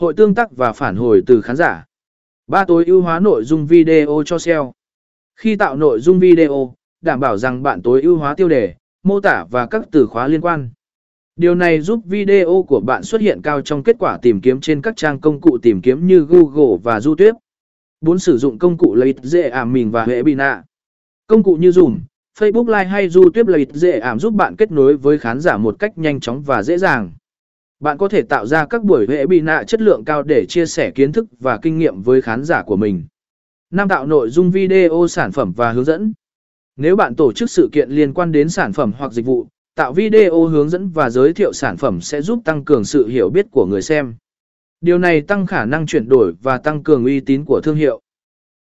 hội 0.00 0.14
tương 0.14 0.34
tác 0.34 0.56
và 0.56 0.72
phản 0.72 0.96
hồi 0.96 1.22
từ 1.26 1.40
khán 1.40 1.56
giả. 1.56 1.84
Ba 2.46 2.64
tối 2.64 2.84
ưu 2.84 3.02
hóa 3.02 3.20
nội 3.20 3.44
dung 3.44 3.66
video 3.66 4.22
cho 4.26 4.38
SEO. 4.38 4.72
Khi 5.36 5.56
tạo 5.56 5.76
nội 5.76 6.00
dung 6.00 6.18
video, 6.18 6.74
đảm 7.00 7.20
bảo 7.20 7.36
rằng 7.36 7.62
bạn 7.62 7.82
tối 7.82 8.02
ưu 8.02 8.16
hóa 8.16 8.34
tiêu 8.34 8.48
đề, 8.48 8.74
mô 9.02 9.20
tả 9.20 9.44
và 9.50 9.66
các 9.66 9.82
từ 9.92 10.06
khóa 10.06 10.28
liên 10.28 10.40
quan. 10.40 10.70
Điều 11.36 11.54
này 11.54 11.80
giúp 11.80 12.00
video 12.04 12.64
của 12.68 12.80
bạn 12.80 13.02
xuất 13.02 13.20
hiện 13.20 13.42
cao 13.42 13.60
trong 13.60 13.82
kết 13.82 13.96
quả 13.98 14.18
tìm 14.22 14.40
kiếm 14.40 14.60
trên 14.60 14.82
các 14.82 14.96
trang 14.96 15.20
công 15.20 15.40
cụ 15.40 15.58
tìm 15.62 15.80
kiếm 15.80 16.06
như 16.06 16.20
Google 16.20 16.76
và 16.82 17.00
YouTube. 17.04 17.38
4. 18.00 18.18
Sử 18.18 18.38
dụng 18.38 18.58
công 18.58 18.78
cụ 18.78 18.94
lấy 18.94 19.14
dễ 19.22 19.48
ảm 19.48 19.72
mình 19.72 19.90
và 19.90 20.04
hệ. 20.04 20.22
Công 21.26 21.42
cụ 21.42 21.54
như 21.54 21.70
Zoom, 21.70 21.96
Facebook 22.38 22.66
Live 22.66 22.84
hay 22.84 23.08
YouTube 23.14 23.52
lấy 23.52 23.66
dễ 23.72 23.98
ảm 23.98 24.18
giúp 24.18 24.34
bạn 24.34 24.56
kết 24.56 24.70
nối 24.70 24.96
với 24.96 25.18
khán 25.18 25.40
giả 25.40 25.56
một 25.56 25.76
cách 25.78 25.98
nhanh 25.98 26.20
chóng 26.20 26.42
và 26.42 26.62
dễ 26.62 26.78
dàng. 26.78 27.12
Bạn 27.80 27.98
có 27.98 28.08
thể 28.08 28.22
tạo 28.22 28.46
ra 28.46 28.66
các 28.66 28.84
buổi 28.84 29.06
hệ 29.08 29.26
bị 29.26 29.40
nạ 29.40 29.64
chất 29.66 29.80
lượng 29.80 30.04
cao 30.04 30.22
để 30.22 30.46
chia 30.48 30.66
sẻ 30.66 30.90
kiến 30.90 31.12
thức 31.12 31.26
và 31.40 31.58
kinh 31.62 31.78
nghiệm 31.78 32.02
với 32.02 32.22
khán 32.22 32.44
giả 32.44 32.62
của 32.62 32.76
mình. 32.76 33.04
5. 33.70 33.88
Tạo 33.88 34.06
nội 34.06 34.30
dung 34.30 34.50
video 34.50 35.06
sản 35.08 35.32
phẩm 35.32 35.52
và 35.56 35.72
hướng 35.72 35.84
dẫn. 35.84 36.12
Nếu 36.76 36.96
bạn 36.96 37.14
tổ 37.14 37.32
chức 37.32 37.50
sự 37.50 37.68
kiện 37.72 37.90
liên 37.90 38.14
quan 38.14 38.32
đến 38.32 38.48
sản 38.48 38.72
phẩm 38.72 38.92
hoặc 38.98 39.12
dịch 39.12 39.26
vụ, 39.26 39.46
tạo 39.74 39.92
video 39.92 40.44
hướng 40.44 40.68
dẫn 40.68 40.88
và 40.88 41.10
giới 41.10 41.32
thiệu 41.32 41.52
sản 41.52 41.76
phẩm 41.76 42.00
sẽ 42.00 42.22
giúp 42.22 42.40
tăng 42.44 42.64
cường 42.64 42.84
sự 42.84 43.08
hiểu 43.08 43.30
biết 43.30 43.46
của 43.50 43.66
người 43.66 43.82
xem. 43.82 44.14
Điều 44.80 44.98
này 44.98 45.20
tăng 45.20 45.46
khả 45.46 45.64
năng 45.64 45.86
chuyển 45.86 46.08
đổi 46.08 46.34
và 46.42 46.58
tăng 46.58 46.82
cường 46.82 47.04
uy 47.04 47.20
tín 47.20 47.44
của 47.44 47.60
thương 47.60 47.76
hiệu. 47.76 48.00